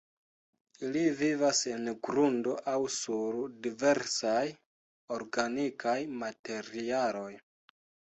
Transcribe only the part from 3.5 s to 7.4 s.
diversaj organikaj materialoj.